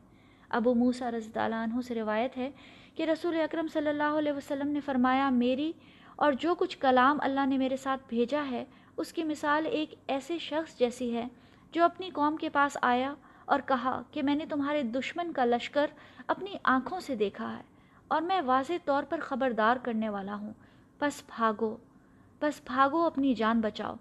ابو 0.49 0.75
موسیٰ 0.75 1.11
رضی 1.11 1.39
اللہ 1.39 1.55
عنہ 1.55 1.81
سے 1.81 1.95
روایت 1.95 2.37
ہے 2.37 2.51
کہ 2.95 3.03
رسول 3.03 3.41
اکرم 3.41 3.67
صلی 3.73 3.89
اللہ 3.89 4.19
علیہ 4.19 4.33
وسلم 4.33 4.69
نے 4.69 4.81
فرمایا، 4.81 5.31
میری 5.31 5.73
اور 6.17 6.33
جو 6.33 6.55
کچھ 6.55 6.79
کلام 6.79 7.19
اللہ 7.21 7.47
نے 7.47 7.59
میرے 7.59 7.77
ساتھ 7.77 8.03
بھیجا 8.09 8.45
ہے، 8.51 8.65
اس 8.97 9.13
کی 9.13 9.25
مثال 9.25 9.67
ایک 9.67 9.95
ایسے 10.07 10.39
شخص 10.39 10.79
جیسی 10.79 11.15
ہے 11.17 11.27
جو 11.73 11.85
اپنی 11.85 12.11
قوم 12.11 12.37
کے 12.37 12.49
پاس 12.49 12.77
آیا 12.83 13.15
اور 13.45 13.61
کہا 13.67 14.03
کہ 14.11 14.23
میں 14.23 14.35
نے 14.35 14.47
تمہارے 14.47 14.83
دشمن 14.83 15.33
کا 15.33 15.45
لشکر 15.45 15.87
اپنی 16.27 16.57
آنکھوں 16.65 17.01
سے 17.01 17.15
دیکھا 17.15 17.57
ہے۔ 17.57 17.63
اور 18.11 18.23
میں 18.23 18.41
واضح 18.47 18.73
طور 18.85 19.03
پر 19.03 19.21
خبردار 19.23 19.77
کرنے 19.83 20.09
والا 20.09 20.35
ہوں۔ 20.35 20.53
بس 21.01 21.23
بھاگو 21.37 21.77
بس 22.41 22.61
بھاگو 22.65 22.99
اپنی 23.07 23.35
جان 23.35 23.61
بچاؤ۔ 23.61 23.95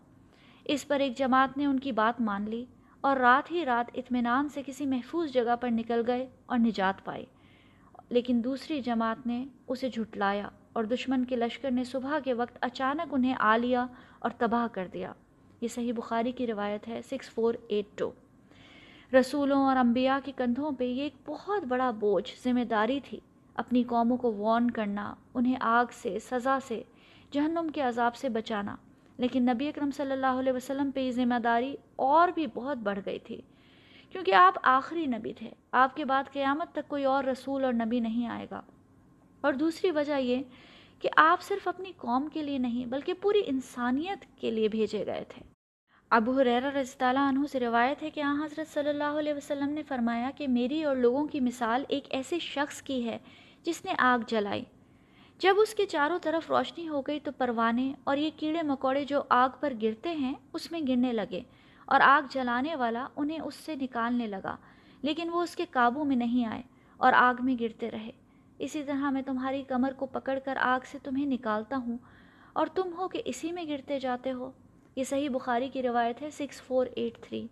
اس 0.66 0.88
پر 0.88 1.00
ایک 1.00 1.18
جماعت 1.18 1.58
نے 1.58 1.66
ان 1.66 1.80
کی 1.80 1.92
بات 1.92 2.22
مان 2.22 2.50
لی 2.50 2.66
اور 3.02 3.18
رات 3.18 3.52
ہی 3.52 3.66
رات 3.66 3.92
اطمینان 3.94 4.50
سے 4.50 4.62
کسی 4.66 4.86
محفوظ 4.86 5.32
جگہ 5.32 5.56
پر 5.56 5.70
نکل 5.72 6.02
گئے 6.08 6.28
اور 6.46 6.60
نجات 6.60 7.06
پائے۔ 7.06 7.26
لیکن 8.10 8.42
دوسری 8.44 8.82
جماعت 8.82 9.28
نے 9.28 9.46
اسے 9.68 9.90
جھٹلایا 9.90 10.50
اور 10.74 10.84
دشمن 10.84 11.26
کے 11.26 11.36
لشکر 11.36 11.72
نے 11.72 11.84
صبح 11.84 12.20
کے 12.20 12.34
وقت 12.34 12.58
اچانک 12.62 13.08
انہیں 13.12 13.36
آ 13.40 13.58
لیا 13.58 13.86
اور 14.20 14.32
تباہ 14.38 14.68
کر 14.72 14.88
دیا۔ 14.94 15.14
یہ 15.62 15.68
صحیح 15.68 15.94
بخاری 15.94 16.32
کی 16.32 16.48
روایت 16.48 16.88
ہے، 16.88 17.02
سکس 17.02 17.30
فور 17.30 17.54
ایٹ 17.68 17.98
ٹو۔ 17.98 18.12
رسولوں 19.20 19.66
اور 19.66 19.76
انبیاء 19.78 20.18
کے 20.24 20.32
کندھوں 20.36 20.72
پہ 20.72 20.84
یہ 20.84 21.04
ایک 21.04 21.16
بہت 21.26 21.64
بڑا 21.64 21.92
بوجھ 21.92 22.32
ذمہ 22.44 22.64
داری 22.64 23.00
تھی۔ 23.00 23.20
اپنی 23.60 23.84
قوموں 23.84 24.18
کو 24.18 24.34
وارن 24.34 24.72
کرنا، 24.72 25.16
انہیں 25.34 25.56
آگ 25.60 25.86
سے، 25.92 26.18
سزا 26.20 26.58
سے، 26.68 26.84
جہنم 27.32 27.68
کے 27.74 27.82
عذاب 27.82 28.16
سے 28.16 28.30
بچانا۔ 28.30 28.76
لیکن 29.18 29.44
نبی 29.44 29.68
اکرم 29.68 29.92
صلی 29.92 30.12
اللہ 30.12 30.26
علیہ 30.26 30.54
وسلم 30.54 30.92
پہ 30.92 31.00
یہ 31.00 31.12
ذمہ 31.12 31.40
داری 31.40 31.76
اور 31.96 32.28
بھی 32.28 32.48
بہت 32.54 32.78
بڑھ 32.78 33.00
گئی 33.06 33.20
تھی۔ 33.20 33.42
کیونکہ 34.10 34.34
آپ 34.34 34.54
آخری 34.64 35.06
نبی 35.06 35.34
تھے۔ 35.34 35.50
آپ 35.72 35.96
کے 35.96 36.06
بعد 36.06 36.24
قیامت 36.32 36.72
تک 36.72 36.88
کوئی 36.88 37.04
اور 37.04 37.24
رسول 37.24 37.66
اور 37.66 37.74
نبی 37.74 38.00
نہیں 38.00 38.28
آئے 38.28 38.48
گا۔ 38.52 38.62
اور 39.42 39.54
دوسری 39.54 39.92
وجہ 39.92 40.20
یہ 40.20 40.44
کہ 41.00 41.10
آپ 41.16 41.42
صرف 41.42 41.68
اپنی 41.68 41.92
قوم 41.98 42.28
کے 42.34 42.44
لیے 42.44 42.58
نہیں، 42.58 42.86
بلکہ 42.86 43.14
پوری 43.14 43.42
انسانیت 43.46 44.42
کے 44.42 44.52
لیے 44.52 44.68
بھیجے 44.68 45.06
گئے 45.06 45.24
تھے۔ 45.30 45.44
ابو 46.10 46.32
حریر 46.40 46.64
رضی 46.64 47.06
اللہ 47.06 47.20
عنہ 47.20 47.46
سے 47.52 47.60
روایت 47.60 48.04
ہے 48.04 48.10
کہ 48.10 48.22
آن 48.22 48.42
حضرت 48.42 48.74
صلی 48.74 48.90
اللہ 48.90 49.20
علیہ 49.20 49.34
وسلم 49.34 49.70
نے 49.70 49.84
فرمایا 49.84 50.32
کہ 50.38 50.48
میری 50.48 50.84
اور 50.84 50.96
لوگوں 50.96 51.28
کی 51.28 51.40
مثال 51.40 51.84
ایک 51.88 52.04
ایسے 52.10 52.40
شخص 52.40 52.82
کی 52.82 53.06
ہے 53.06 53.18
جس 53.64 53.86
نے 53.86 53.94
آگ 53.98 54.20
جلائی۔ 54.28 54.64
جب 55.40 55.56
اس 55.58 55.74
کے 55.74 55.86
چاروں 55.86 56.20
طرف 56.22 56.52
روشنی 56.52 56.88
ہو 56.88 57.02
گئی 57.02 57.20
تو 57.20 57.32
پروانے 57.38 57.94
اور 58.04 58.18
یہ 58.18 58.30
کیڑے 58.36 58.62
مکوڑے 58.62 59.04
جو 59.04 59.22
آگ 59.30 59.50
پر 59.60 59.74
گرتے 59.82 60.12
ہیں، 60.12 60.34
اس 60.54 60.72
میں 60.72 60.80
گرنے 60.88 61.14
لگے 61.14 61.42
اور 61.86 62.00
آگ 62.04 62.22
جلانے 62.32 62.76
والا 62.76 63.08
انہیں 63.16 63.40
اس 63.40 63.56
سے 63.56 63.76
نکالنے 63.76 64.28
لگا، 64.28 64.56
لیکن 65.02 65.30
وہ 65.30 65.42
اس 65.42 65.56
کے 65.56 65.66
قابو 65.72 66.04
میں 66.04 66.16
نہیں 66.16 66.46
آئے 66.46 66.62
اور 66.98 67.14
آگ 67.14 67.34
میں 67.40 67.56
گرتے 67.60 67.92
رہے۔ 67.92 68.12
اسی 68.60 68.84
طرح 68.84 69.10
میں 69.10 69.22
تمہاری 69.22 69.64
کمر 69.64 69.94
کو 69.94 70.06
پکڑ 70.06 70.40
کر 70.46 70.58
آگ 70.62 70.80
سے 70.92 70.98
تمہیں 71.04 71.26
نکالتا 71.26 71.78
ہوں 71.78 71.98
اور 72.54 72.68
تم 72.68 72.94
ہو 72.98 73.08
کہ 73.08 73.22
اسی 73.26 73.52
میں 73.52 73.64
گرتے 73.68 74.00
جاتے 74.00 74.32
ہو۔ 74.32 74.52
یہ 74.96 75.04
صحیح 75.04 75.30
بخاری 75.30 75.70
کی 75.70 75.82
روایت 75.82 76.22
ہے، 76.22 76.32
سکس 76.32 76.62
فور 76.62 76.88
ایٹ 76.96 77.22
تھری۔ 77.22 77.48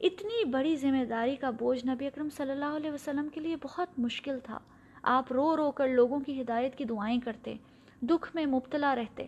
اتنی 0.00 0.44
بڑی 0.44 0.76
ذمہ 0.76 1.04
داری 1.04 1.36
کا 1.36 1.50
بوجھ 1.50 1.86
نبی 1.86 2.06
اکرم 2.06 2.28
صلی 2.30 2.50
اللہ 2.50 2.76
علیہ 2.76 2.90
وسلم 2.90 3.28
کے 3.28 3.40
لیے 3.40 3.56
بہت 3.62 3.98
مشکل 3.98 4.38
تھا۔ 4.44 4.58
آپ 5.02 5.32
رو 5.32 5.56
رو 5.56 5.70
کر 5.70 5.88
لوگوں 5.88 6.20
کی 6.20 6.40
ہدایت 6.40 6.78
کی 6.78 6.84
دعائیں 6.84 7.20
کرتے، 7.20 7.54
دکھ 8.02 8.28
میں 8.34 8.46
مبتلا 8.46 8.94
رہتے۔ 8.94 9.26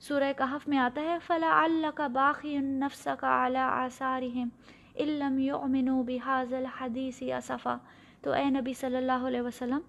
سورہ 0.00 0.32
کہف 0.36 0.68
میں 0.68 0.78
آتا 0.78 1.00
ہے 1.00 1.16
فلا 1.26 1.60
اللہ 1.62 1.86
کا 1.94 2.06
باقی 2.06 2.56
نفس 2.58 3.08
کا 3.20 3.42
اعلیٰ 3.42 3.68
آثارہم 3.70 4.48
علم 4.94 5.38
یؤمنو 5.38 6.02
بحاظ 6.02 6.52
الحدیث 6.52 7.22
اصفا 7.22 7.76
تو 8.22 8.32
اے 8.32 8.44
نبی 8.50 8.72
صلی 8.74 8.96
اللہ 8.96 9.26
علیہ 9.26 9.40
وسلم، 9.40 9.80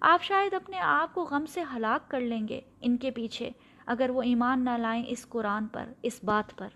آپ 0.00 0.22
شاید 0.22 0.54
اپنے 0.54 0.78
آپ 0.78 1.14
کو 1.14 1.24
غم 1.24 1.46
سے 1.46 1.62
ہلاک 1.76 2.10
کر 2.10 2.20
لیں 2.20 2.48
گے 2.48 2.60
ان 2.80 2.96
کے 2.96 3.10
پیچھے، 3.10 3.50
اگر 3.86 4.10
وہ 4.10 4.22
ایمان 4.22 4.64
نہ 4.64 4.76
لائیں 4.78 5.02
اس 5.08 5.28
قرآن 5.28 5.66
پر، 5.66 5.92
اس 6.02 6.24
بات 6.24 6.56
پر۔ 6.58 6.68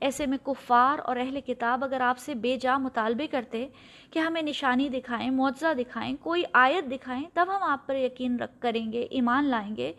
ایسے 0.00 0.26
میں 0.26 0.38
کفار 0.38 0.98
اور 1.04 1.16
اہل 1.16 1.40
کتاب 1.40 1.84
اگر 1.84 2.00
آپ 2.00 2.18
سے 2.18 2.34
بے 2.34 2.56
جا 2.56 2.78
مطالبے 2.78 3.26
کرتے 3.26 3.68
کہ 4.10 4.18
ہمیں 4.18 4.42
نشانی 4.42 4.88
دکھائیں، 4.88 5.30
معجزہ 5.30 5.74
دکھائیں، 5.78 6.16
کوئی 6.20 6.42
آیت 6.52 6.90
دکھائیں، 6.90 7.24
تب 7.34 7.46
ہم 7.48 7.62
آپ 7.62 7.86
پر 7.86 7.96
یقین 7.96 8.36
رکھ 8.36 8.60
کریں 8.60 8.92
گے، 8.92 9.02
ایمان 9.02 9.44
لائیں 9.44 9.76
گے، 9.76 9.92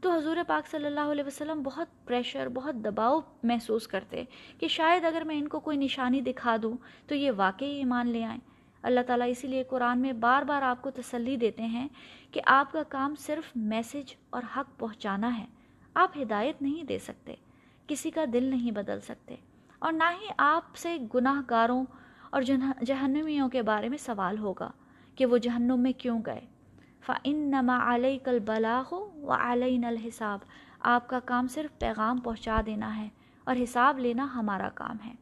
تو 0.00 0.12
حضور 0.12 0.36
پاک 0.46 0.66
صلی 0.66 0.86
اللہ 0.86 1.12
علیہ 1.12 1.24
وسلم 1.24 1.62
بہت 1.62 1.86
پریشر 2.04 2.48
بہت 2.48 2.74
دباؤ 2.74 3.20
محسوس 3.42 3.86
کرتے 3.86 4.24
کہ 4.58 4.68
شاید 4.68 5.04
اگر 5.04 5.22
میں 5.26 5.38
ان 5.38 5.48
کو 5.48 5.60
کوئی 5.60 5.76
نشانی 5.76 6.20
دکھا 6.20 6.56
دوں 6.62 6.76
تو 7.06 7.14
یہ 7.14 7.30
واقعی 7.36 7.76
ایمان 7.76 8.08
لے 8.08 8.24
آئیں۔ 8.24 8.40
اللہ 8.82 9.00
تعالیٰ 9.06 9.28
اسی 9.30 9.48
لیے 9.48 9.64
قرآن 9.64 9.98
میں 9.98 10.12
بار 10.12 10.42
بار 10.42 10.62
آپ 10.62 10.82
کو 10.82 10.90
تسلی 10.90 11.36
دیتے 11.36 11.62
ہیں 11.62 11.88
کہ 12.32 12.40
آپ 12.46 12.72
کا 12.72 12.82
کام 12.82 13.14
صرف 13.14 13.50
میسج 13.56 14.14
اور 14.30 14.42
حق 14.56 14.78
پہنچانا 14.78 15.38
ہے، 15.38 15.46
آپ 15.94 16.18
ہدایت 16.18 16.62
نہیں 16.62 16.84
دے 16.84 16.98
سکتے۔ 16.98 17.34
کسی 17.88 18.10
کا 18.10 18.24
دل 18.32 18.44
نہیں 18.44 18.70
بدل 18.70 19.00
سکتے۔ 19.00 19.36
اور 19.78 19.92
نہ 19.92 20.04
ہی 20.20 20.26
آپ 20.38 20.76
سے 20.76 20.96
گناہ 21.14 21.40
گاروں 21.50 21.84
اور 22.30 22.42
جہنمیوں 22.86 23.48
کے 23.48 23.62
بارے 23.62 23.88
میں 23.88 23.98
سوال 23.98 24.38
ہوگا 24.38 24.70
کہ 25.14 25.26
وہ 25.26 25.38
جہنم 25.38 25.80
میں 25.80 25.92
کیوں 25.92 26.22
گئے۔ 26.26 26.40
فَإِنَّمَا 27.06 27.94
عَلَيْكَ 27.94 28.30
الْبَلَاغُ 28.30 28.94
وَعَلَيْنَا 29.22 29.88
الْحِسَابُ۔ 29.88 30.44
آپ 30.80 31.08
کا 31.08 31.20
کام 31.20 31.48
صرف 31.48 31.78
پیغام 31.78 32.18
پہنچا 32.18 32.60
دینا 32.66 32.96
ہے 32.96 33.08
اور 33.44 33.56
حساب 33.62 33.98
لینا 33.98 34.28
ہمارا 34.34 34.68
کام 34.74 34.96
ہے۔ 35.06 35.12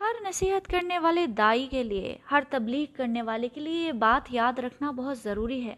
ہر 0.00 0.28
نصیحت 0.28 0.66
کرنے 0.66 0.98
والے 0.98 1.26
دائی 1.26 1.66
کے 1.66 1.82
لیے، 1.82 2.18
ہر 2.30 2.42
تبلیغ 2.50 2.86
کرنے 2.96 3.22
والے 3.22 3.48
کے 3.48 3.60
لیے 3.60 3.86
یہ 3.86 3.92
بات 3.92 4.32
یاد 4.32 4.58
رکھنا 4.58 4.90
بہت 4.90 5.18
ضروری 5.18 5.66
ہے 5.66 5.74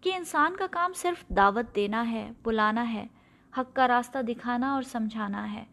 کہ 0.00 0.12
انسان 0.14 0.56
کا 0.56 0.66
کام 0.70 0.92
صرف 0.92 1.28
دعوت 1.28 1.76
دینا 1.76 2.10
ہے، 2.10 2.30
بلانا 2.42 2.92
ہے، 2.92 3.06
حق 3.58 3.76
کا 3.76 3.88
راستہ 3.88 4.18
دکھانا 4.22 4.74
اور 4.74 4.82
سمجھانا 4.82 5.52
ہے۔ 5.52 5.64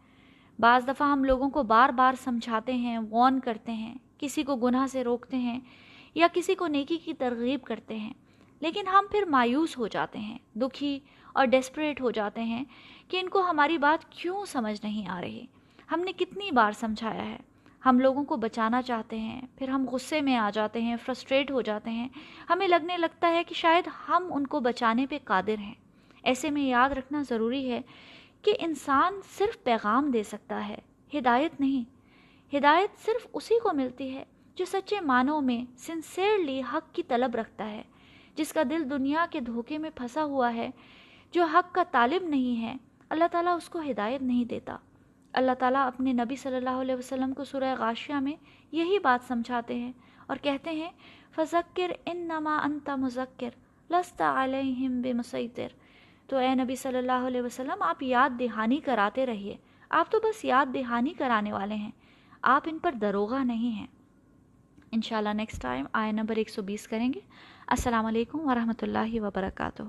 بعض 0.60 0.88
دفعہ 0.88 1.08
ہم 1.08 1.24
لوگوں 1.24 1.50
کو 1.50 1.62
بار 1.62 1.88
بار 1.88 2.14
سمجھاتے 2.24 2.74
ہیں 2.74 2.98
وارن 3.10 3.40
کرتے 3.40 3.72
ہیں، 3.72 3.94
کسی 4.18 4.42
کو 4.42 4.56
گناہ 4.56 4.86
سے 4.86 5.04
روکتے 5.04 5.36
ہیں 5.36 5.60
یا 6.14 6.26
کسی 6.32 6.54
کو 6.54 6.66
نیکی 6.66 6.96
کی 6.96 7.14
ترغیب 7.14 7.62
کرتے 7.62 7.96
ہیں۔ 7.96 8.12
لیکن 8.60 8.86
ہم 8.86 9.04
پھر 9.10 9.24
مایوس 9.24 9.78
ہو 9.78 9.86
جاتے 9.86 10.18
ہیں، 10.18 10.38
دکھی 10.54 11.00
اور 11.32 11.46
ڈیسپریٹ 11.46 12.00
ہو 12.00 12.10
جاتے 12.10 12.42
ہیں 12.42 12.64
کہ 13.08 13.20
ان 13.20 13.28
کو 13.28 13.50
ہماری 13.50 13.78
بات 13.78 14.12
کیوں 14.12 14.44
سمجھ 14.44 14.84
نہیں 14.84 15.08
آ 15.08 15.20
رہی۔ 15.20 15.46
ہم 15.92 16.00
نے 16.00 16.12
کتنی 16.12 16.50
بار 16.50 16.72
سمجھایا 16.72 17.24
ہے۔ 17.24 17.36
ہم 17.86 18.00
لوگوں 18.00 18.24
کو 18.24 18.36
بچانا 18.36 18.82
چاہتے 18.82 19.18
ہیں، 19.18 19.40
پھر 19.58 19.68
ہم 19.68 19.88
غصے 19.88 20.20
میں 20.20 20.36
آ 20.36 20.50
جاتے 20.50 20.82
ہیں 20.82 20.96
فرسٹریٹ 21.04 21.50
ہو 21.50 21.60
جاتے 21.60 21.90
ہیں۔ 21.90 22.08
ہمیں 22.50 22.68
لگنے 22.68 22.96
لگتا 22.96 23.28
ہے 23.28 23.44
کہ 23.44 23.54
شاید 23.54 23.88
ہم 24.08 24.30
ان 24.32 24.46
کو 24.46 24.60
بچانے 24.60 25.06
پہ 25.06 25.18
قادر 25.24 25.58
ہیں۔ 25.58 25.74
ایسے 26.22 26.50
میں 26.50 26.62
یاد 26.62 26.90
رکھنا 26.90 27.22
ضروری 27.22 27.70
ہے 27.70 27.80
کہ 28.42 28.56
انسان 28.58 29.14
صرف 29.38 29.64
پیغام 29.64 30.10
دے 30.10 30.22
سکتا 30.22 30.68
ہے، 30.68 30.78
ہدایت 31.14 31.60
نہیں۔ 31.60 31.84
ہدایت 32.56 33.06
صرف 33.06 33.26
اسی 33.32 33.60
کو 33.62 33.70
ملتی 33.72 34.14
ہے 34.14 34.24
جو 34.54 34.64
سچے 34.64 35.00
معنوں 35.00 35.40
میں 35.40 35.78
سنسیئرلی 35.78 36.62
حق 36.72 36.94
کی 36.94 37.02
طلب 37.02 37.34
رکھتا 37.34 37.70
ہے، 37.70 37.82
جس 38.34 38.52
کا 38.52 38.62
دل 38.70 38.90
دنیا 38.90 39.26
کے 39.30 39.40
دھوکے 39.40 39.78
میں 39.78 39.90
پھنسا 39.94 40.24
ہوا 40.24 40.54
ہے، 40.54 40.70
جو 41.32 41.44
حق 41.44 41.74
کا 41.74 41.82
طالب 41.90 42.28
نہیں 42.28 42.62
ہے۔ 42.62 42.76
اللہ 43.08 43.24
تعالیٰ 43.32 43.56
اس 43.56 43.68
کو 43.68 43.80
ہدایت 43.80 44.22
نہیں 44.22 44.44
دیتا۔ 44.44 44.76
اللہ 45.32 45.52
تعالیٰ 45.58 45.86
اپنے 45.86 46.12
نبی 46.12 46.36
صلی 46.36 46.56
اللہ 46.56 46.70
علیہ 46.70 46.94
وسلم 46.94 47.32
کو 47.32 47.44
سورہ 47.44 47.74
غاشیہ 47.78 48.14
میں 48.14 48.36
یہی 48.72 48.98
بات 48.98 49.28
سمجھاتے 49.28 49.74
ہیں 49.74 49.92
اور 50.26 50.36
کہتے 50.42 50.70
ہیں، 50.70 50.90
فذکر 51.34 51.92
ان 52.06 52.16
نما 52.16 52.58
انتا 52.64 52.96
مذکر 52.96 53.50
لست 53.90 54.22
علیہم 54.22 55.02
بمسیطر 55.02 55.68
تو 56.30 56.36
اے 56.36 56.54
نبی 56.54 56.76
صلی 56.76 56.98
اللہ 56.98 57.26
علیہ 57.26 57.42
وسلم، 57.42 57.82
آپ 57.82 58.02
یاد 58.02 58.30
دہانی 58.40 58.80
کراتے 58.80 59.26
رہیے۔ 59.26 59.56
آپ 59.90 60.12
تو 60.12 60.18
بس 60.20 60.44
یاد 60.44 60.66
دہانی 60.74 61.10
کرانے 61.10 61.52
والے 61.52 61.74
ہیں۔ 61.74 61.90
آپ 62.42 62.62
ان 62.66 62.78
پر 62.78 62.92
دروغہ 62.92 63.44
نہیں 63.44 63.70
ہیں۔ 63.70 63.86
انشاءاللہ 64.92 65.28
نیکسٹ 65.28 65.62
ٹائم 65.62 65.86
آئے 65.92 66.12
نمبر 66.12 66.36
ایک 66.36 66.50
سو 66.50 66.62
بیس 66.62 66.88
کریں 66.88 67.12
گے۔ 67.14 67.20
السلام 67.66 68.06
علیکم 68.06 68.48
ورحمۃ 68.48 68.82
اللہ 68.82 69.20
وبرکاتہ۔ 69.20 69.82